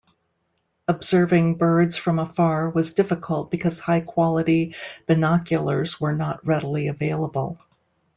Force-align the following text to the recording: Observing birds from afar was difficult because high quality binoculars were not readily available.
Observing 0.87 1.53
birds 1.57 1.95
from 1.95 2.17
afar 2.17 2.71
was 2.71 2.95
difficult 2.95 3.51
because 3.51 3.79
high 3.79 3.99
quality 3.99 4.73
binoculars 5.05 6.01
were 6.01 6.15
not 6.15 6.43
readily 6.43 6.87
available. 6.87 7.59